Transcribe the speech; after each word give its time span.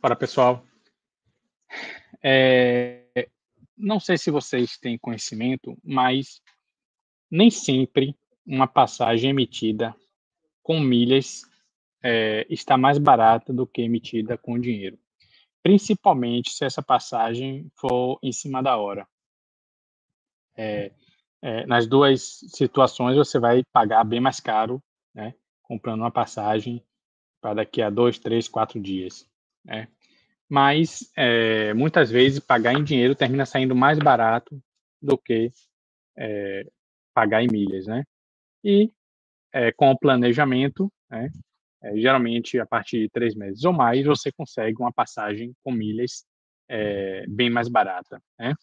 Para 0.00 0.16
pessoal, 0.16 0.64
é, 2.22 3.28
não 3.76 4.00
sei 4.00 4.16
se 4.16 4.30
vocês 4.30 4.78
têm 4.78 4.98
conhecimento, 4.98 5.76
mas 5.84 6.40
nem 7.30 7.50
sempre 7.50 8.16
uma 8.46 8.66
passagem 8.66 9.30
emitida 9.30 9.94
com 10.62 10.80
milhas 10.80 11.42
é, 12.02 12.46
está 12.48 12.76
mais 12.76 12.98
barata 12.98 13.52
do 13.52 13.66
que 13.66 13.82
emitida 13.82 14.38
com 14.38 14.58
dinheiro, 14.58 14.98
principalmente 15.62 16.50
se 16.50 16.64
essa 16.64 16.82
passagem 16.82 17.70
for 17.76 18.18
em 18.22 18.32
cima 18.32 18.62
da 18.62 18.78
hora. 18.78 19.06
É, 20.56 20.92
é, 21.42 21.66
nas 21.66 21.86
duas 21.86 22.40
situações 22.48 23.16
você 23.16 23.38
vai 23.38 23.62
pagar 23.72 24.04
bem 24.04 24.20
mais 24.20 24.40
caro, 24.40 24.82
né, 25.14 25.34
comprando 25.62 26.00
uma 26.00 26.10
passagem 26.10 26.82
para 27.40 27.54
daqui 27.54 27.80
a 27.80 27.88
dois, 27.88 28.18
três, 28.18 28.48
quatro 28.48 28.80
dias. 28.80 29.29
Né? 29.64 29.88
Mas 30.48 31.10
é, 31.16 31.72
muitas 31.74 32.10
vezes 32.10 32.40
pagar 32.40 32.74
em 32.74 32.84
dinheiro 32.84 33.14
termina 33.14 33.46
saindo 33.46 33.74
mais 33.74 33.98
barato 33.98 34.60
do 35.00 35.16
que 35.16 35.52
é, 36.16 36.66
pagar 37.14 37.42
em 37.42 37.48
milhas, 37.50 37.86
né? 37.86 38.04
E 38.64 38.90
é, 39.52 39.72
com 39.72 39.90
o 39.90 39.98
planejamento, 39.98 40.92
né, 41.08 41.30
é, 41.82 41.96
geralmente 41.96 42.58
a 42.58 42.66
partir 42.66 43.00
de 43.00 43.08
três 43.08 43.34
meses 43.34 43.64
ou 43.64 43.72
mais, 43.72 44.04
você 44.04 44.30
consegue 44.32 44.76
uma 44.80 44.92
passagem 44.92 45.54
com 45.62 45.72
milhas 45.72 46.24
é, 46.68 47.24
bem 47.28 47.50
mais 47.50 47.68
barata. 47.68 48.22
Né? 48.38 48.54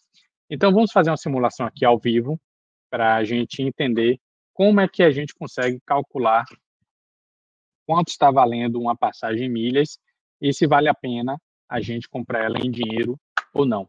Então 0.48 0.72
vamos 0.72 0.92
fazer 0.92 1.10
uma 1.10 1.16
simulação 1.16 1.66
aqui 1.66 1.84
ao 1.84 1.98
vivo 1.98 2.40
para 2.90 3.16
a 3.16 3.24
gente 3.24 3.62
entender 3.62 4.18
como 4.54 4.80
é 4.80 4.88
que 4.88 5.02
a 5.02 5.10
gente 5.10 5.34
consegue 5.34 5.80
calcular 5.84 6.44
quanto 7.86 8.08
está 8.08 8.30
valendo 8.30 8.80
uma 8.80 8.96
passagem 8.96 9.46
em 9.46 9.50
milhas 9.50 9.98
e 10.40 10.52
se 10.52 10.66
vale 10.66 10.88
a 10.88 10.94
pena 10.94 11.40
a 11.68 11.80
gente 11.80 12.08
comprar 12.08 12.44
ela 12.44 12.58
em 12.58 12.70
dinheiro 12.70 13.18
ou 13.52 13.66
não. 13.66 13.88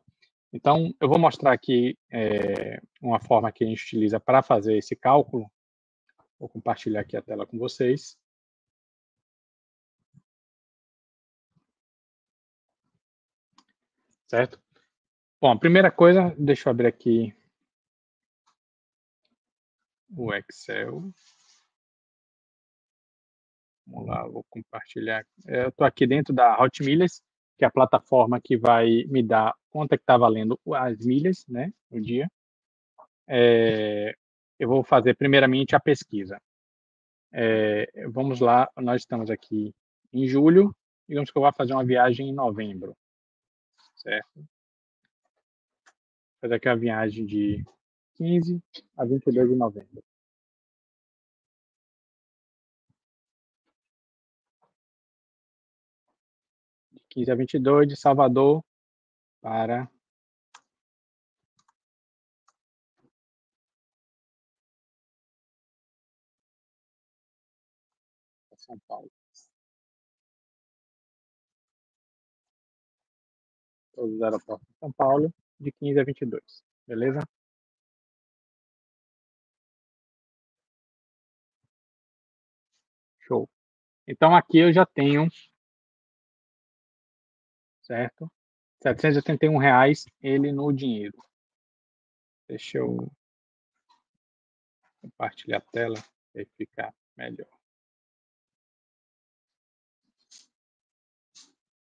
Então, 0.51 0.93
eu 0.99 1.07
vou 1.07 1.19
mostrar 1.19 1.53
aqui 1.53 1.97
é, 2.11 2.81
uma 3.01 3.19
forma 3.19 3.51
que 3.51 3.63
a 3.63 3.67
gente 3.67 3.83
utiliza 3.83 4.19
para 4.19 4.41
fazer 4.41 4.77
esse 4.77 4.95
cálculo. 4.95 5.49
Vou 6.39 6.49
compartilhar 6.49 7.01
aqui 7.01 7.15
a 7.15 7.21
tela 7.21 7.45
com 7.45 7.57
vocês. 7.57 8.17
Certo? 14.27 14.59
Bom, 15.41 15.51
a 15.51 15.59
primeira 15.59 15.91
coisa, 15.91 16.35
deixa 16.37 16.67
eu 16.67 16.71
abrir 16.71 16.87
aqui 16.87 17.33
o 20.15 20.33
Excel. 20.33 21.11
Vamos 23.89 24.07
lá, 24.07 24.27
vou 24.27 24.45
compartilhar. 24.49 25.25
É, 25.47 25.63
eu 25.63 25.69
estou 25.69 25.85
aqui 25.85 26.05
dentro 26.05 26.33
da 26.33 26.61
Hot 26.61 26.83
Milhas, 26.83 27.21
que 27.57 27.65
é 27.65 27.67
a 27.67 27.71
plataforma 27.71 28.39
que 28.39 28.55
vai 28.55 29.03
me 29.07 29.23
dar 29.23 29.55
quanto 29.69 29.93
é 29.93 29.97
que 29.97 30.03
está 30.03 30.17
valendo 30.17 30.59
as 30.73 30.99
milhas, 31.05 31.45
né, 31.47 31.73
no 31.89 31.99
dia. 31.99 32.29
É, 33.27 34.15
eu 34.59 34.69
vou 34.69 34.83
fazer 34.83 35.15
primeiramente 35.15 35.75
a 35.75 35.79
pesquisa. 35.79 36.39
É, 37.31 37.87
vamos 38.09 38.39
lá, 38.39 38.69
nós 38.77 39.01
estamos 39.01 39.29
aqui 39.29 39.73
em 40.13 40.27
julho, 40.27 40.75
digamos 41.07 41.31
que 41.31 41.37
eu 41.37 41.41
vou 41.41 41.53
fazer 41.53 41.73
uma 41.73 41.85
viagem 41.85 42.29
em 42.29 42.33
novembro, 42.33 42.95
certo? 43.95 44.35
Vou 44.35 44.45
fazer 46.41 46.55
aqui 46.55 46.69
a 46.69 46.75
viagem 46.75 47.25
de 47.25 47.63
15 48.15 48.61
a 48.97 49.05
22 49.05 49.49
de 49.49 49.55
novembro. 49.55 50.03
15 57.09 57.31
a 57.31 57.35
22 57.35 57.87
de 57.87 57.95
Salvador 57.95 58.63
para 59.41 59.89
São 68.69 68.77
Paulo. 68.87 69.09
Todos 73.93 74.15
os 74.15 74.21
aeroportos 74.21 74.67
de 74.67 74.75
São 74.79 74.91
Paulo, 74.91 75.33
de 75.59 75.71
15 75.71 75.99
a 75.99 76.03
22. 76.03 76.63
Beleza? 76.87 77.19
Show. 83.19 83.49
Então 84.07 84.35
aqui 84.35 84.59
eu 84.59 84.73
já 84.73 84.85
tenho 84.85 85.27
certo? 87.89 88.31
781 88.83 89.57
reais 89.57 90.05
ele 90.21 90.51
no 90.51 90.71
dinheiro. 90.71 91.17
Deixa 92.47 92.77
eu 92.77 93.11
compartilhar 95.01 95.57
a 95.57 95.71
tela 95.71 95.95
para 96.31 96.45
ficar 96.55 96.93
melhor. 97.17 97.49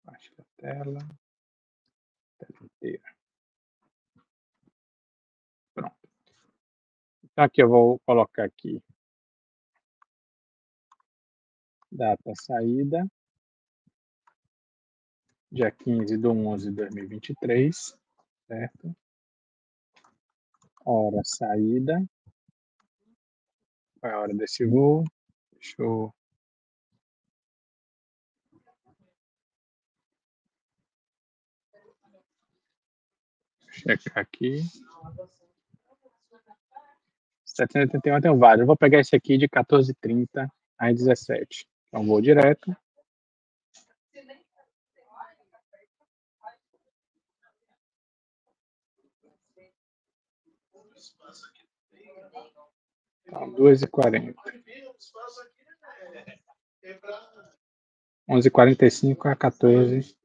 Compartilhar 0.05 0.43
a 0.43 0.61
tela. 0.61 0.99
Tela 2.39 2.59
inteira. 2.63 3.17
Pronto. 5.73 6.09
Então 7.25 7.45
aqui 7.45 7.63
eu 7.63 7.71
vou 7.71 7.99
colocar 8.01 8.45
aqui 8.45 8.83
data 11.91 12.33
saída 12.35 13.11
dia 15.57 15.71
15 15.71 16.19
de 16.19 16.29
11 16.29 16.69
de 16.69 16.77
2023, 16.77 17.97
certo? 18.47 18.97
Hora 20.85 21.23
saída. 21.25 22.05
Qual 23.99 24.13
é 24.13 24.15
a 24.15 24.21
hora 24.21 24.35
desse 24.35 24.67
voo? 24.67 25.03
Deixa 25.55 25.75
eu 25.79 26.15
checar 33.71 34.19
aqui. 34.19 34.61
781 37.45 38.21
tem 38.21 38.39
vários. 38.39 38.61
Eu 38.61 38.67
vou 38.67 38.77
pegar 38.77 39.01
esse 39.01 39.17
aqui 39.17 39.39
de 39.39 39.49
14h30 39.49 40.49
às 40.79 40.95
17 40.95 41.67
Então, 41.89 42.05
vou 42.07 42.21
direto. 42.21 42.77
Tá, 53.27 53.47
2h40. 53.47 54.35
11h45 58.29 59.27
a 59.27 59.37
14 59.37 60.17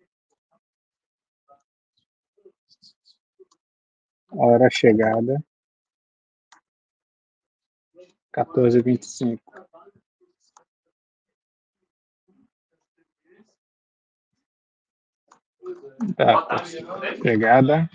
Hora 4.32 4.70
chegada. 4.70 5.44
14h25. 8.32 9.42
Data 16.16 16.64
chegada. 17.22 17.90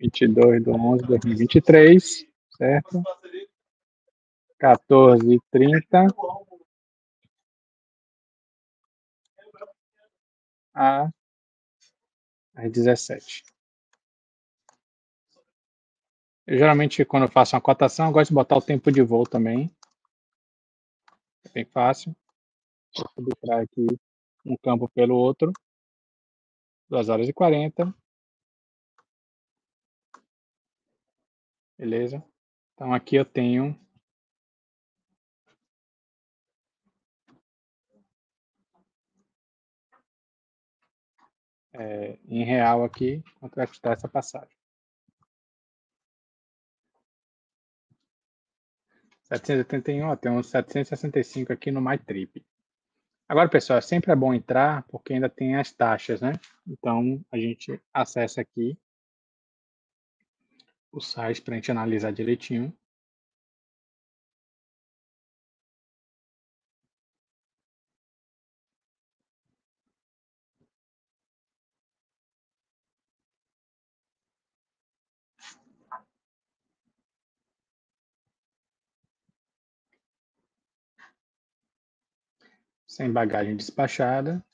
22 0.00 0.62
de 0.62 0.70
11 0.70 1.02
de 1.02 1.08
2023, 1.08 2.26
certo? 2.56 3.02
14 4.58 5.34
e 5.34 5.40
30 5.50 6.06
a 10.74 11.10
às 12.54 12.70
17. 12.72 13.42
Eu, 16.46 16.58
geralmente, 16.58 17.04
quando 17.04 17.24
eu 17.24 17.30
faço 17.30 17.54
uma 17.54 17.62
cotação, 17.62 18.06
eu 18.06 18.12
gosto 18.12 18.30
de 18.30 18.34
botar 18.34 18.56
o 18.56 18.62
tempo 18.62 18.90
de 18.90 19.02
voo 19.02 19.24
também. 19.24 19.70
É 21.44 21.48
bem 21.50 21.64
fácil. 21.64 22.16
Vou 22.96 23.08
subtrair 23.14 23.64
aqui 23.64 23.86
um 24.44 24.56
campo 24.56 24.88
pelo 24.88 25.14
outro. 25.14 25.52
2 26.88 27.08
horas 27.08 27.28
e 27.28 27.32
40. 27.32 27.94
Beleza? 31.80 32.22
Então 32.74 32.92
aqui 32.92 33.16
eu 33.16 33.24
tenho 33.24 33.74
é, 41.72 42.18
em 42.28 42.44
real 42.44 42.84
aqui 42.84 43.24
quanto 43.36 43.54
vai 43.56 43.66
custar 43.66 43.94
essa 43.94 44.06
passagem. 44.06 44.54
781, 49.22 50.06
ó, 50.06 50.16
tem 50.16 50.30
uns 50.30 50.50
765 50.50 51.50
aqui 51.50 51.70
no 51.70 51.80
MyTrip. 51.80 52.44
Agora, 53.26 53.48
pessoal, 53.48 53.78
é 53.78 53.80
sempre 53.80 54.12
é 54.12 54.16
bom 54.16 54.34
entrar, 54.34 54.82
porque 54.88 55.14
ainda 55.14 55.30
tem 55.30 55.56
as 55.56 55.72
taxas, 55.72 56.20
né? 56.20 56.32
Então, 56.66 57.24
a 57.32 57.38
gente 57.38 57.80
acessa 57.94 58.42
aqui 58.42 58.76
o 60.92 61.00
site 61.00 61.42
para 61.42 61.54
a 61.54 61.56
gente 61.56 61.70
analisar 61.70 62.12
direitinho. 62.12 62.76
sem 82.90 83.10
bagagem 83.10 83.56
despachada, 83.56 84.44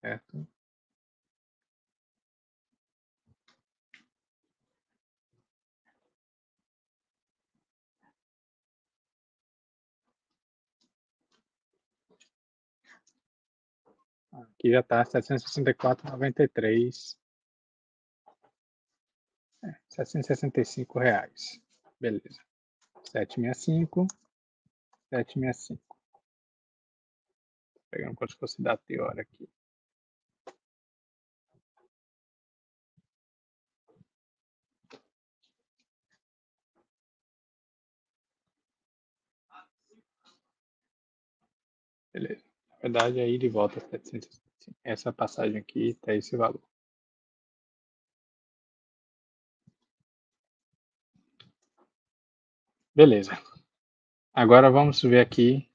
certo? 0.00 0.46
Aqui 14.42 14.70
já 14.70 14.80
está 14.80 15.04
764,93. 15.04 17.16
É, 19.64 19.74
765 19.88 20.98
reais. 20.98 21.60
Beleza. 22.00 22.40
765, 23.04 24.06
765 25.10 25.88
pegando 27.90 28.16
como 28.16 28.30
se 28.30 28.36
fosse 28.36 28.62
da 28.62 28.76
teoria 28.76 29.22
aqui. 29.22 29.48
Beleza. 42.12 42.47
Verdade, 42.80 43.20
aí 43.20 43.34
ele 43.34 43.48
volta 43.48 43.80
700. 43.80 44.40
Essa 44.84 45.12
passagem 45.12 45.58
aqui 45.58 45.88
está 45.90 46.14
esse 46.14 46.36
valor. 46.36 46.62
Beleza. 52.94 53.30
Agora 54.32 54.70
vamos 54.70 55.00
ver 55.02 55.20
aqui 55.20 55.68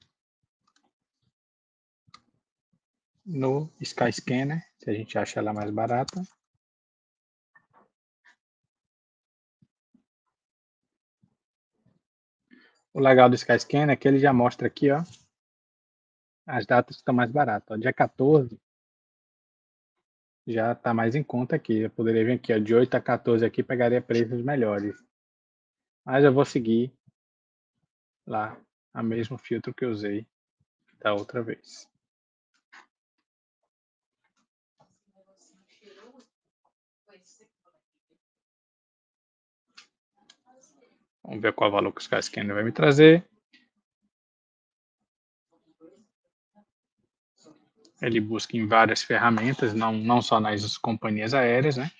no 3.24 3.70
Skyscanner, 3.80 4.62
se 4.78 4.90
a 4.90 4.94
gente 4.94 5.18
acha 5.18 5.40
ela 5.40 5.52
mais 5.52 5.70
barata. 5.70 6.22
O 12.92 13.00
legal 13.00 13.28
do 13.28 13.34
Skyscanner 13.34 13.90
é 13.90 13.96
que 13.96 14.06
ele 14.06 14.18
já 14.18 14.32
mostra 14.32 14.68
aqui, 14.68 14.90
ó, 14.90 15.02
as 16.46 16.66
datas 16.66 16.96
estão 16.96 17.14
mais 17.14 17.30
baratas. 17.30 17.80
Dia 17.80 17.92
14 17.92 18.60
já 20.46 20.72
está 20.72 20.92
mais 20.92 21.14
em 21.14 21.22
conta 21.22 21.56
aqui. 21.56 21.80
Eu 21.80 21.90
poderia 21.90 22.24
vir 22.24 22.32
aqui, 22.32 22.52
ó, 22.52 22.58
de 22.58 22.74
8 22.74 22.94
a 22.94 23.00
14 23.00 23.44
aqui, 23.44 23.62
pegaria 23.62 24.00
preços 24.02 24.42
melhores. 24.42 24.96
Mas 26.04 26.24
eu 26.24 26.32
vou 26.32 26.44
seguir 26.44 26.92
lá 28.26 28.58
a 28.92 29.02
mesmo 29.02 29.38
filtro 29.38 29.74
que 29.74 29.84
eu 29.84 29.90
usei 29.90 30.26
da 30.98 31.14
outra 31.14 31.42
vez. 31.42 31.88
Vamos 41.22 41.40
ver 41.40 41.54
qual 41.54 41.70
valor 41.70 41.90
que 41.90 42.00
o 42.00 42.02
Skyscanner 42.02 42.54
vai 42.54 42.64
me 42.64 42.72
trazer. 42.72 43.26
Ele 48.06 48.20
busca 48.20 48.56
em 48.56 48.66
várias 48.66 49.02
ferramentas, 49.02 49.74
não, 49.74 49.92
não 49.92 50.20
só 50.20 50.40
nas 50.40 50.76
companhias 50.76 51.34
aéreas, 51.34 51.76
né? 51.76 51.90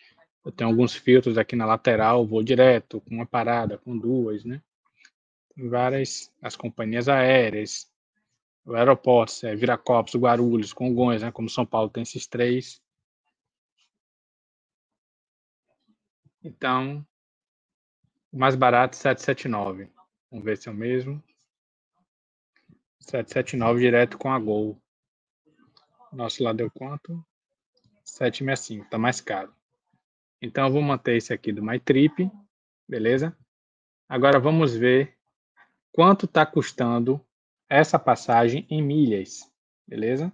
Eu 0.45 0.53
tenho 0.53 0.69
alguns 0.69 0.95
filtros 0.95 1.39
aqui 1.39 1.57
na 1.57 1.65
lateral, 1.65 2.27
vou 2.27 2.43
direto, 2.43 3.01
com 3.01 3.15
uma 3.15 3.27
parada, 3.27 3.79
com 3.79 3.97
duas, 3.97 4.45
né? 4.45 4.61
Tem 5.55 5.69
várias, 5.69 6.31
as 6.43 6.55
companhias 6.55 7.09
aéreas, 7.09 7.91
o 8.65 8.75
aeroporto, 8.75 9.47
é, 9.47 9.55
Viracopos, 9.55 10.15
Guarulhos, 10.15 10.73
Congonhas, 10.73 11.23
né? 11.23 11.33
Como 11.33 11.49
São 11.49 11.65
Paulo 11.65 11.89
tem 11.89 12.03
esses 12.03 12.27
três. 12.27 12.83
Então, 16.43 17.07
o 18.31 18.39
mais 18.39 18.55
barato, 18.55 18.97
779. 18.97 19.89
Vamos 20.31 20.45
ver 20.45 20.59
se 20.59 20.69
é 20.69 20.73
o 20.73 20.75
mesmo. 20.75 21.23
779 22.99 23.81
direto 23.81 24.19
com 24.19 24.31
a 24.31 24.39
Gol. 24.39 24.79
Nosso 26.15 26.43
lá 26.45 26.53
deu 26.53 26.71
quanto? 26.71 27.25
765, 28.05 28.89
tá 28.89 28.97
mais 28.97 29.21
caro. 29.21 29.53
Então 30.41 30.67
eu 30.67 30.73
vou 30.73 30.83
manter 30.83 31.17
esse 31.17 31.33
aqui 31.33 31.53
do 31.53 31.63
MyTrip, 31.63 32.31
beleza? 32.89 33.37
Agora 34.09 34.39
vamos 34.39 34.77
ver 34.77 35.17
quanto 35.91 36.27
está 36.27 36.47
custando 36.47 37.25
essa 37.69 37.99
passagem 37.99 38.67
em 38.71 38.83
milhas, 38.83 39.51
beleza? 39.87 40.33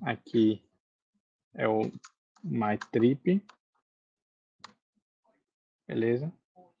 Aqui 0.00 0.62
é 1.54 1.66
o 1.66 1.90
MyTrip. 2.42 3.42
Beleza? 5.88 6.32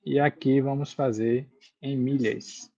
E 0.04 0.20
aqui 0.20 0.60
vamos 0.60 0.92
fazer 0.92 1.50
em 1.80 1.96
milhas. 1.96 2.70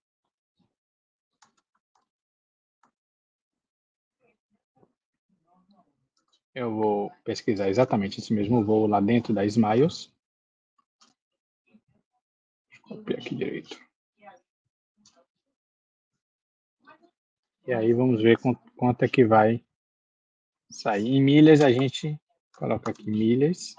Eu 6.57 6.75
vou 6.75 7.13
pesquisar 7.23 7.69
exatamente 7.69 8.19
esse 8.19 8.33
mesmo 8.33 8.65
voo 8.65 8.87
lá 8.87 8.99
dentro 8.99 9.35
da 9.35 9.45
Smiles. 9.45 10.11
Copiar 12.81 13.21
aqui 13.21 13.35
direito. 13.35 13.79
E 17.67 17.75
aí 17.75 17.93
vamos 17.93 18.23
ver 18.23 18.39
quanto 18.75 19.03
é 19.03 19.07
que 19.07 19.23
vai 19.23 19.63
sair. 20.71 21.09
Em 21.09 21.23
milhas 21.23 21.61
a 21.61 21.71
gente 21.71 22.19
coloca 22.57 22.91
aqui 22.91 23.05
milhas. 23.05 23.77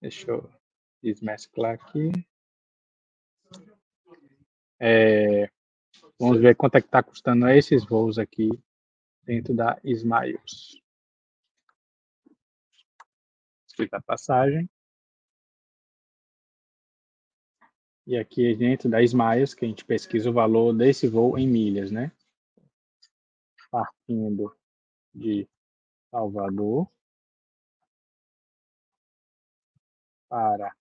Deixa 0.00 0.30
eu 0.30 0.50
desmesclar 1.02 1.74
aqui. 1.74 2.10
É, 4.80 5.50
vamos 6.18 6.40
ver 6.40 6.56
quanto 6.56 6.76
é 6.76 6.80
que 6.80 6.88
está 6.88 7.02
custando 7.02 7.46
esses 7.50 7.84
voos 7.84 8.18
aqui 8.18 8.48
dentro 9.26 9.54
da 9.54 9.78
Smiles. 9.84 10.87
Escrita 13.78 13.98
a 13.98 14.02
passagem. 14.02 14.68
E 18.04 18.16
aqui 18.16 18.56
dentro 18.56 18.90
da 18.90 19.00
Smiles, 19.00 19.54
que 19.54 19.64
a 19.64 19.68
gente 19.68 19.84
pesquisa 19.84 20.28
o 20.28 20.32
valor 20.32 20.72
desse 20.72 21.06
voo 21.06 21.38
em 21.38 21.46
milhas, 21.46 21.92
né? 21.92 22.10
Partindo 23.70 24.52
de 25.14 25.48
Salvador 26.10 26.90
para 30.28 30.74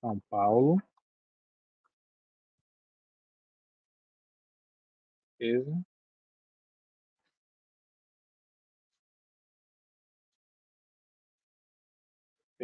são 0.00 0.20
Paulo. 0.30 0.80
Beleza. 5.36 5.95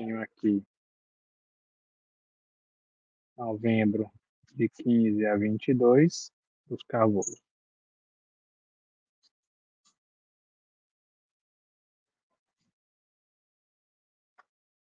Tenho 0.03 0.21
aqui 0.21 0.67
novembro 3.37 4.11
de 4.53 4.69
15 4.69 5.25
a 5.27 5.37
22, 5.37 6.33
buscar 6.67 7.07
voo. 7.07 7.23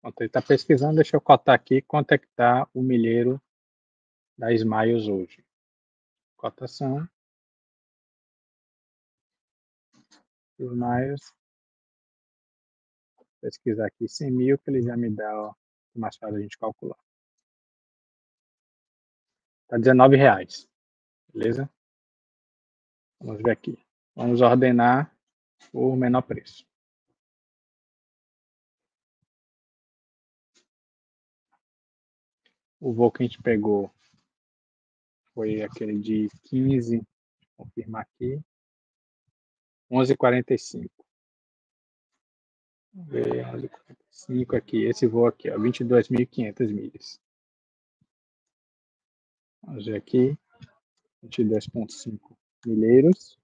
Enquanto 0.01 0.21
ele 0.21 0.29
está 0.29 0.43
pesquisando, 0.43 0.97
deixa 0.97 1.17
eu 1.17 1.21
cotar 1.23 1.55
aqui 1.55 1.81
quanto 1.81 2.13
é 2.13 2.19
que 2.19 2.27
está 2.27 2.69
o 2.75 2.83
milheiro 2.83 3.41
da 4.37 4.53
Smiles 4.53 5.09
hoje. 5.09 5.43
Cotação. 6.37 7.09
Smiles. 10.59 11.46
Pesquisar 13.47 13.87
aqui 13.87 14.09
100 14.09 14.31
mil, 14.33 14.59
que 14.59 14.69
ele 14.69 14.83
já 14.83 14.97
me 14.97 15.09
dá, 15.09 15.33
ó, 15.41 15.55
mais 15.95 16.17
fácil 16.17 16.37
a 16.37 16.41
gente 16.41 16.59
calcular. 16.59 16.99
Está 19.63 19.79
19 19.79 20.17
reais. 20.17 20.69
Beleza? 21.33 21.71
Vamos 23.21 23.41
ver 23.41 23.53
aqui. 23.53 23.79
Vamos 24.17 24.41
ordenar 24.41 25.17
o 25.73 25.95
menor 25.95 26.23
preço. 26.23 26.67
O 32.81 32.93
voo 32.93 33.13
que 33.13 33.23
a 33.23 33.27
gente 33.27 33.41
pegou 33.41 33.89
foi 35.35 35.63
aquele 35.63 36.01
de 36.01 36.29
15, 36.43 36.97
vou 36.97 37.07
confirmar 37.59 38.03
aqui, 38.03 38.43
11h45. 39.89 41.06
Ver, 43.05 43.45
11h45 43.45 44.57
aqui, 44.57 44.85
esse 44.85 45.07
voo 45.07 45.27
aqui, 45.27 45.51
ó, 45.51 45.59
22.500 45.59 46.73
milhas. 46.73 47.21
Vamos 49.63 49.85
ver 49.85 49.97
aqui, 49.97 50.39
22.5 51.23 52.19
milheiros. 52.65 53.39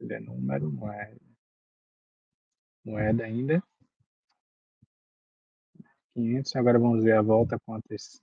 Ele 0.00 0.14
é 0.14 0.20
número, 0.20 0.72
moeda, 0.72 1.20
moeda 2.82 3.24
ainda. 3.24 3.62
500. 6.14 6.56
Agora 6.56 6.78
vamos 6.78 7.04
ver 7.04 7.12
a 7.12 7.22
volta 7.22 7.58
quantas. 7.60 8.22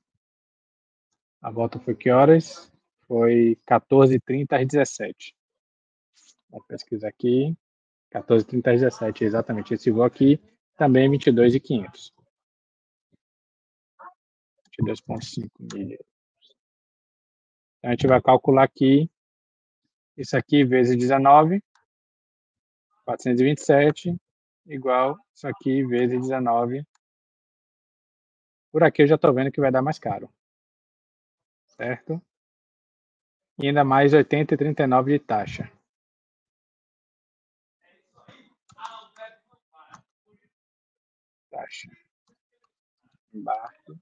A 1.41 1.51
volta 1.51 1.79
foi 1.79 1.95
que 1.95 2.09
horas? 2.09 2.71
Foi 3.07 3.55
14h30 3.67 4.53
às 4.53 4.67
17. 4.67 5.35
Vou 6.49 6.63
pesquisar 6.63 7.09
aqui. 7.09 7.55
14h30 8.13 8.73
às 8.73 8.81
17, 8.81 9.23
exatamente. 9.23 9.73
Esse 9.73 9.89
voo 9.91 10.03
aqui 10.03 10.39
também 10.77 11.05
é 11.05 11.09
22,500. 11.09 12.13
22,5 14.79 15.49
milhas. 15.73 15.99
Então, 17.79 17.89
a 17.89 17.89
gente 17.91 18.07
vai 18.07 18.21
calcular 18.21 18.63
aqui. 18.63 19.09
Isso 20.15 20.37
aqui 20.37 20.63
vezes 20.63 20.95
19. 20.95 21.61
427 23.05 24.15
igual 24.65 25.17
isso 25.35 25.45
aqui 25.45 25.83
vezes 25.85 26.21
19 26.21 26.85
por 28.73 28.83
aqui 28.83 29.03
eu 29.03 29.07
já 29.07 29.15
estou 29.15 29.31
vendo 29.31 29.51
que 29.51 29.61
vai 29.61 29.71
dar 29.71 29.83
mais 29.83 29.99
caro. 29.99 30.27
Certo? 31.67 32.19
E 33.59 33.67
ainda 33.67 33.83
mais 33.83 34.13
80,39 34.13 35.11
de 35.11 35.19
taxa. 35.19 35.71
Taxa. 41.63 41.89
Embarque. 43.33 43.93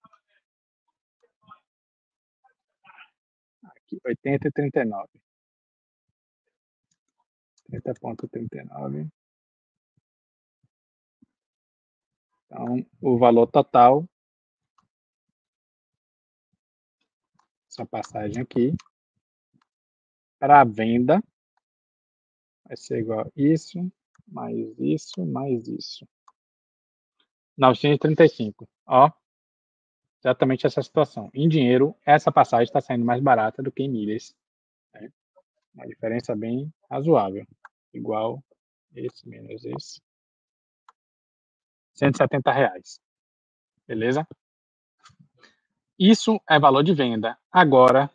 Aqui, 3.64 4.02
80,39. 4.04 5.08
30,39. 7.70 9.12
Então, 12.46 12.86
o 13.00 13.18
valor 13.20 13.46
total 13.48 14.06
essa 17.70 17.86
passagem 17.86 18.42
aqui 18.42 18.76
para 20.40 20.66
venda 20.66 21.24
vai 22.66 22.76
ser 22.76 23.00
igual 23.00 23.22
a 23.22 23.32
isso, 23.36 23.80
mais 24.28 24.78
isso, 24.80 25.26
mais 25.26 25.68
isso. 25.68 26.06
935. 27.58 28.68
Ó, 28.88 29.12
exatamente 30.20 30.66
essa 30.66 30.82
situação. 30.82 31.30
Em 31.34 31.48
dinheiro, 31.48 31.96
essa 32.06 32.32
passagem 32.32 32.66
está 32.66 32.82
saindo 32.82 33.06
mais 33.06 33.22
barata 33.22 33.62
do 33.62 33.72
que 33.72 33.84
em 33.84 33.90
milhas. 33.90 34.36
Né? 34.94 35.12
Uma 35.74 35.88
diferença 35.88 36.36
bem 36.36 36.72
razoável. 36.90 37.46
Igual 37.94 38.44
esse 38.96 39.28
menos 39.28 39.64
esse. 39.66 40.02
170 41.94 42.52
reais. 42.52 43.00
Beleza? 43.88 44.28
Isso 45.98 46.42
é 46.50 46.60
valor 46.60 46.84
de 46.84 46.94
venda. 46.94 47.38
Agora, 47.52 48.10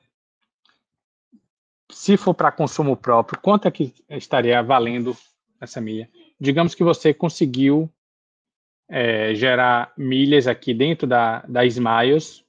se 1.91 2.17
for 2.17 2.35
para 2.35 2.51
consumo 2.51 2.97
próprio, 2.97 3.41
quanto 3.41 3.69
é 3.69 3.71
que 3.71 3.95
estaria 4.11 4.63
valendo 4.63 5.17
essa 5.61 5.81
milha? 5.81 6.11
Digamos 6.39 6.75
que 6.75 6.83
você 6.83 7.15
conseguiu 7.15 7.91
é, 8.89 9.35
gerar 9.35 9.93
milhas 9.97 10.47
aqui 10.47 10.73
dentro 10.73 11.07
da, 11.07 11.41
da 11.43 11.65
Smiles 11.65 12.45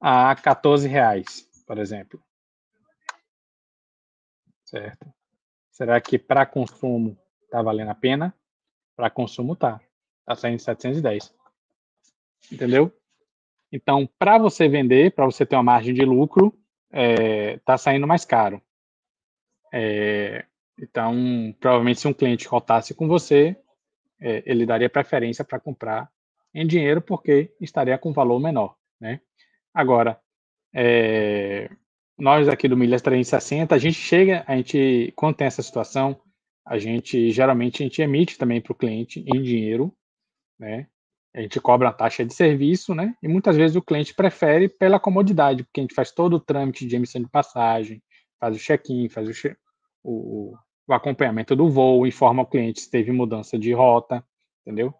a 0.00 0.34
14 0.34 0.88
reais, 0.88 1.48
por 1.66 1.78
exemplo. 1.78 2.22
Certo? 4.64 5.12
Será 5.70 6.00
que 6.00 6.18
para 6.18 6.46
consumo 6.46 7.18
está 7.44 7.62
valendo 7.62 7.90
a 7.90 7.94
pena? 7.94 8.34
Para 8.96 9.10
consumo 9.10 9.56
tá. 9.56 9.80
Está 10.20 10.36
saindo 10.36 10.60
710. 10.60 11.34
Entendeu? 12.52 12.92
Então, 13.72 14.08
para 14.18 14.38
você 14.38 14.68
vender, 14.68 15.12
para 15.14 15.24
você 15.24 15.46
ter 15.46 15.56
uma 15.56 15.62
margem 15.62 15.94
de 15.94 16.04
lucro, 16.04 16.54
está 16.92 17.00
é, 17.00 17.58
tá 17.58 17.78
saindo 17.78 18.06
mais 18.06 18.24
caro. 18.24 18.60
É, 19.72 20.44
então, 20.78 21.54
provavelmente, 21.60 22.00
se 22.00 22.08
um 22.08 22.12
cliente 22.12 22.48
cotasse 22.48 22.94
com 22.94 23.06
você, 23.06 23.56
é, 24.20 24.42
ele 24.46 24.66
daria 24.66 24.88
preferência 24.90 25.44
para 25.44 25.60
comprar 25.60 26.10
em 26.54 26.66
dinheiro, 26.66 27.00
porque 27.00 27.54
estaria 27.60 27.96
com 27.98 28.12
valor 28.12 28.40
menor. 28.40 28.76
Né? 29.00 29.20
Agora, 29.72 30.20
é, 30.74 31.70
nós 32.18 32.48
aqui 32.48 32.68
do 32.68 32.76
Milhas 32.76 33.02
360, 33.02 33.74
a 33.74 33.78
gente 33.78 33.98
chega, 33.98 34.44
a 34.46 34.56
gente, 34.56 35.12
quando 35.16 35.36
tem 35.36 35.46
essa 35.46 35.62
situação, 35.62 36.20
a 36.66 36.78
gente 36.78 37.30
geralmente 37.30 37.82
a 37.82 37.86
gente 37.86 38.02
emite 38.02 38.36
também 38.36 38.60
para 38.60 38.72
o 38.72 38.76
cliente 38.76 39.24
em 39.26 39.42
dinheiro, 39.42 39.94
né? 40.58 40.86
a 41.34 41.40
gente 41.40 41.60
cobra 41.60 41.88
a 41.88 41.92
taxa 41.92 42.24
de 42.24 42.34
serviço, 42.34 42.94
né? 42.94 43.14
E 43.22 43.28
muitas 43.28 43.56
vezes 43.56 43.76
o 43.76 43.82
cliente 43.82 44.14
prefere 44.14 44.68
pela 44.68 44.98
comodidade, 44.98 45.62
porque 45.62 45.80
a 45.80 45.82
gente 45.84 45.94
faz 45.94 46.10
todo 46.10 46.34
o 46.34 46.40
trâmite 46.40 46.86
de 46.86 46.96
emissão 46.96 47.22
de 47.22 47.28
passagem, 47.28 48.02
faz 48.38 48.56
o 48.56 48.58
check-in, 48.58 49.08
faz 49.08 49.28
o, 49.28 49.34
che 49.34 49.56
o, 50.02 50.56
o, 50.86 50.92
acompanhamento 50.92 51.54
do 51.54 51.68
voo, 51.68 52.06
informa 52.06 52.42
o 52.42 52.46
cliente 52.46 52.80
se 52.80 52.90
teve 52.90 53.12
mudança 53.12 53.58
de 53.58 53.72
rota, 53.72 54.24
entendeu? 54.62 54.94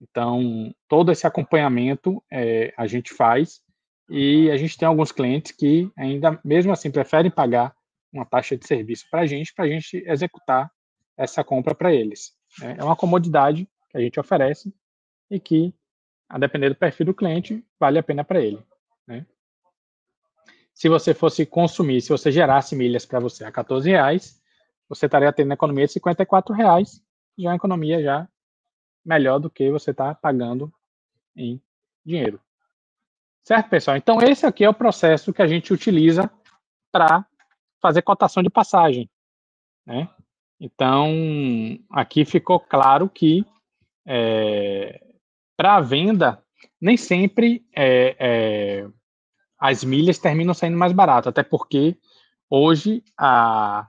Então, 0.00 0.74
todo 0.88 1.12
esse 1.12 1.26
acompanhamento 1.26 2.22
é, 2.30 2.72
a 2.76 2.86
gente 2.86 3.12
faz 3.12 3.60
e 4.08 4.50
a 4.50 4.56
gente 4.56 4.76
tem 4.76 4.88
alguns 4.88 5.12
clientes 5.12 5.52
que 5.52 5.90
ainda, 5.96 6.40
mesmo 6.44 6.72
assim, 6.72 6.90
preferem 6.90 7.30
pagar 7.30 7.74
uma 8.12 8.24
taxa 8.24 8.56
de 8.56 8.66
serviço 8.66 9.06
para 9.10 9.20
a 9.20 9.26
gente, 9.26 9.54
para 9.54 9.66
a 9.66 9.68
gente 9.68 10.02
executar 10.06 10.70
essa 11.16 11.44
compra 11.44 11.74
para 11.74 11.92
eles. 11.92 12.32
Né? 12.58 12.76
É 12.78 12.84
uma 12.84 12.96
comodidade 12.96 13.68
que 13.90 13.96
a 13.96 14.00
gente 14.00 14.18
oferece 14.18 14.74
e 15.30 15.38
que, 15.38 15.74
a 16.28 16.38
depender 16.38 16.70
do 16.70 16.74
perfil 16.74 17.06
do 17.06 17.14
cliente, 17.14 17.64
vale 17.78 17.98
a 17.98 18.02
pena 18.02 18.24
para 18.24 18.40
ele. 18.40 18.62
Né? 19.06 19.26
Se 20.74 20.88
você 20.88 21.12
fosse 21.12 21.44
consumir, 21.44 22.00
se 22.00 22.08
você 22.08 22.32
gerasse 22.32 22.74
milhas 22.74 23.04
para 23.04 23.20
você 23.20 23.44
a 23.44 23.52
14 23.52 23.88
reais, 23.90 24.39
você 24.90 25.06
estaria 25.06 25.32
tendo 25.32 25.52
economia 25.52 25.86
de 25.86 25.92
54 25.92 26.52
reais, 26.52 27.00
já 27.38 27.50
uma 27.50 27.56
economia 27.56 28.02
já 28.02 28.28
melhor 29.04 29.38
do 29.38 29.48
que 29.48 29.70
você 29.70 29.92
está 29.92 30.14
pagando 30.14 30.70
em 31.34 31.62
dinheiro. 32.04 32.40
Certo, 33.44 33.70
pessoal? 33.70 33.96
Então, 33.96 34.20
esse 34.20 34.44
aqui 34.44 34.64
é 34.64 34.68
o 34.68 34.74
processo 34.74 35.32
que 35.32 35.40
a 35.40 35.46
gente 35.46 35.72
utiliza 35.72 36.28
para 36.92 37.24
fazer 37.80 38.02
cotação 38.02 38.42
de 38.42 38.50
passagem. 38.50 39.08
Né? 39.86 40.08
Então, 40.58 41.08
aqui 41.88 42.24
ficou 42.24 42.58
claro 42.58 43.08
que 43.08 43.46
é, 44.04 45.00
para 45.56 45.76
a 45.76 45.80
venda, 45.80 46.44
nem 46.80 46.96
sempre 46.96 47.64
é, 47.74 48.16
é, 48.18 48.88
as 49.56 49.84
milhas 49.84 50.18
terminam 50.18 50.52
saindo 50.52 50.76
mais 50.76 50.92
barato, 50.92 51.28
até 51.28 51.42
porque 51.44 51.96
hoje 52.50 53.04
a, 53.16 53.88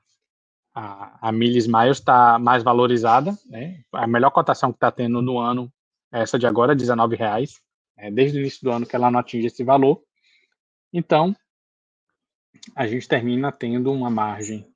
a, 0.73 1.29
a 1.29 1.31
milha 1.31 1.57
Smiles 1.57 1.97
está 1.97 2.39
mais 2.39 2.63
valorizada, 2.63 3.37
né? 3.45 3.81
a 3.91 4.07
melhor 4.07 4.31
cotação 4.31 4.71
que 4.71 4.77
está 4.77 4.91
tendo 4.91 5.21
no 5.21 5.37
ano 5.37 5.71
é 6.11 6.21
essa 6.21 6.37
de 6.37 6.45
agora, 6.45 6.73
R$19,00, 6.73 7.57
é, 7.97 8.11
desde 8.11 8.37
o 8.37 8.41
início 8.41 8.63
do 8.63 8.71
ano 8.71 8.85
que 8.85 8.95
ela 8.95 9.09
não 9.09 9.19
atinge 9.19 9.47
esse 9.47 9.63
valor. 9.63 10.01
Então, 10.93 11.35
a 12.75 12.85
gente 12.85 13.07
termina 13.07 13.51
tendo 13.51 13.91
uma 13.91 14.09
margem 14.09 14.67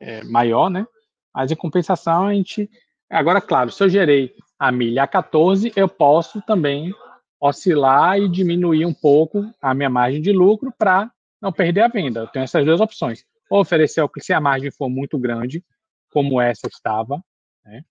é, 0.00 0.24
maior, 0.24 0.70
né? 0.70 0.86
Mas 1.34 1.50
em 1.50 1.56
compensação, 1.56 2.26
a 2.26 2.34
gente. 2.34 2.70
Agora, 3.10 3.40
claro, 3.40 3.70
se 3.70 3.82
eu 3.82 3.88
gerei 3.88 4.34
a 4.58 4.72
milha 4.72 5.02
a 5.02 5.06
14, 5.06 5.72
eu 5.76 5.88
posso 5.88 6.40
também 6.42 6.94
oscilar 7.40 8.18
e 8.18 8.28
diminuir 8.28 8.86
um 8.86 8.94
pouco 8.94 9.44
a 9.60 9.74
minha 9.74 9.90
margem 9.90 10.22
de 10.22 10.32
lucro 10.32 10.72
para 10.78 11.10
não 11.40 11.52
perder 11.52 11.82
a 11.82 11.88
venda. 11.88 12.20
Eu 12.20 12.26
tenho 12.28 12.44
essas 12.44 12.64
duas 12.64 12.80
opções. 12.80 13.24
Oferecer, 13.54 14.08
se 14.18 14.32
a 14.32 14.40
margem 14.40 14.70
for 14.70 14.88
muito 14.88 15.18
grande, 15.18 15.62
como 16.10 16.40
essa 16.40 16.68
estava, 16.68 17.22
né, 17.64 17.84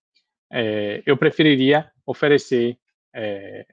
é, 0.50 1.02
eu 1.06 1.16
preferiria 1.16 1.90
oferecer 2.04 2.76
é, 3.14 3.64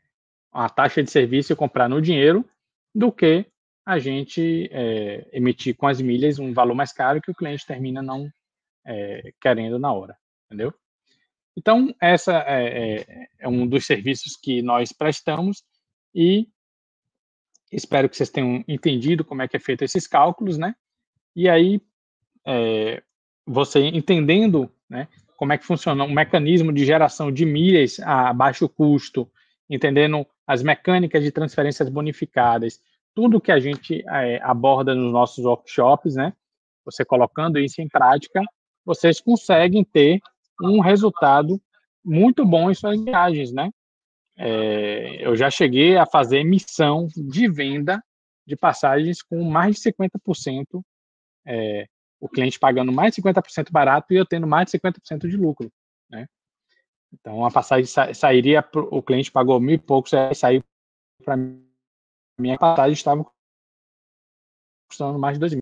uma 0.53 0.69
taxa 0.69 1.01
de 1.01 1.09
serviço 1.09 1.51
e 1.51 1.55
comprar 1.55 1.89
no 1.89 2.01
dinheiro 2.01 2.47
do 2.93 3.11
que 3.11 3.45
a 3.85 3.97
gente 3.97 4.69
é, 4.71 5.27
emitir 5.33 5.75
com 5.75 5.87
as 5.87 5.99
milhas 5.99 6.37
um 6.37 6.53
valor 6.53 6.75
mais 6.75 6.93
caro 6.93 7.21
que 7.21 7.31
o 7.31 7.35
cliente 7.35 7.65
termina 7.65 8.03
não 8.03 8.31
é, 8.85 9.33
querendo 9.41 9.79
na 9.79 9.91
hora, 9.91 10.15
entendeu? 10.45 10.71
Então, 11.57 11.93
essa 11.99 12.43
é, 12.47 12.99
é, 13.01 13.27
é, 13.39 13.47
um 13.47 13.67
dos 13.67 13.87
serviços 13.87 14.37
que 14.37 14.61
nós 14.61 14.93
prestamos 14.93 15.63
e 16.13 16.47
espero 17.71 18.07
que 18.07 18.15
vocês 18.15 18.29
tenham 18.29 18.63
entendido 18.67 19.25
como 19.25 19.41
é 19.41 19.47
que 19.47 19.57
é 19.57 19.59
feito 19.59 19.83
esses 19.83 20.05
cálculos, 20.05 20.57
né? 20.57 20.75
E 21.35 21.47
aí, 21.49 21.81
é, 22.45 23.01
você 23.45 23.79
entendendo 23.79 24.71
né, 24.89 25.07
como 25.37 25.53
é 25.53 25.57
que 25.57 25.65
funciona 25.65 26.03
um 26.03 26.11
mecanismo 26.11 26.73
de 26.73 26.85
geração 26.85 27.31
de 27.31 27.45
milhas 27.45 27.99
a 28.01 28.33
baixo 28.33 28.67
custo, 28.67 29.29
entendendo 29.69 30.25
as 30.45 30.63
mecânicas 30.63 31.23
de 31.23 31.31
transferências 31.31 31.89
bonificadas, 31.89 32.81
tudo 33.13 33.41
que 33.41 33.51
a 33.51 33.59
gente 33.59 34.03
é, 34.07 34.41
aborda 34.41 34.95
nos 34.95 35.11
nossos 35.11 35.45
workshops, 35.45 36.15
né? 36.15 36.33
Você 36.85 37.05
colocando 37.05 37.59
isso 37.59 37.81
em 37.81 37.87
prática, 37.87 38.41
vocês 38.85 39.21
conseguem 39.21 39.83
ter 39.83 40.19
um 40.61 40.79
resultado 40.79 41.61
muito 42.03 42.45
bom 42.45 42.71
em 42.71 42.73
suas 42.73 42.99
viagens, 43.03 43.51
né? 43.51 43.69
É, 44.37 45.25
eu 45.25 45.35
já 45.35 45.49
cheguei 45.49 45.97
a 45.97 46.05
fazer 46.05 46.43
missão 46.43 47.07
de 47.15 47.49
venda 47.49 48.01
de 48.47 48.55
passagens 48.55 49.21
com 49.21 49.43
mais 49.43 49.75
de 49.75 49.91
50%, 49.91 50.81
é, 51.49 51.87
o 52.19 52.29
cliente 52.29 52.59
pagando 52.59 52.91
mais 52.91 53.15
de 53.15 53.21
50% 53.21 53.71
barato 53.71 54.13
e 54.13 54.17
eu 54.17 54.25
tendo 54.25 54.45
mais 54.45 54.69
de 54.69 54.77
50% 54.77 55.27
de 55.27 55.35
lucro, 55.35 55.71
né? 56.09 56.27
Então, 57.11 57.43
a 57.43 57.49
passagem 57.49 57.85
sa 57.85 58.13
sairia, 58.13 58.63
o 58.91 59.01
cliente 59.01 59.31
pagou 59.31 59.59
mil 59.59 59.75
e 59.75 59.79
poucos, 59.79 60.11
saiu 60.35 60.63
para 61.25 61.35
minha 62.37 62.57
passagem 62.57 62.93
estava 62.93 63.25
custando 64.87 65.17
mais 65.17 65.35
de 65.35 65.39
dois 65.39 65.53
mil. 65.53 65.61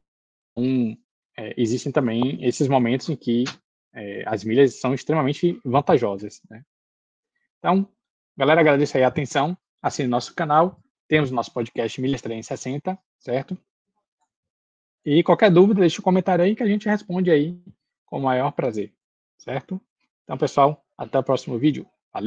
Então, 0.57 0.97
é, 1.37 1.53
existem 1.55 1.91
também 1.91 2.43
esses 2.43 2.67
momentos 2.67 3.07
em 3.09 3.15
que 3.15 3.45
é, 3.93 4.23
as 4.27 4.43
milhas 4.43 4.79
são 4.79 4.93
extremamente 4.93 5.59
vantajosas. 5.63 6.41
Né? 6.49 6.63
Então, 7.59 7.89
galera, 8.35 8.59
agradeço 8.59 8.97
aí 8.97 9.03
a 9.03 9.07
atenção, 9.07 9.57
assine 9.81 10.09
nosso 10.09 10.35
canal, 10.35 10.81
temos 11.07 11.31
nosso 11.31 11.53
podcast 11.53 12.01
Milhas 12.01 12.21
360, 12.21 12.99
certo? 13.19 13.57
E 15.09 15.23
qualquer 15.23 15.49
dúvida, 15.49 15.79
deixe 15.79 16.01
um 16.01 16.03
comentário 16.03 16.43
aí 16.43 16.53
que 16.53 16.61
a 16.61 16.67
gente 16.67 16.89
responde 16.89 17.31
aí 17.31 17.57
com 18.05 18.19
o 18.19 18.23
maior 18.23 18.51
prazer, 18.51 18.93
certo? 19.37 19.79
Então, 20.25 20.37
pessoal, 20.37 20.85
até 20.97 21.17
o 21.17 21.23
próximo 21.23 21.57
vídeo. 21.57 21.87